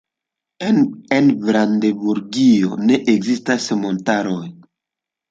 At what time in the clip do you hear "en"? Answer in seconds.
1.07-1.27